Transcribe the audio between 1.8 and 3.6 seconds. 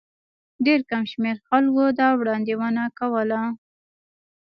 دا وړاندوینه کوله.